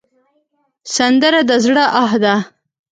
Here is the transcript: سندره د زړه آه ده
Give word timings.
سندره 0.95 1.41
د 1.49 1.51
زړه 1.65 1.85
آه 2.03 2.15
ده 2.23 2.35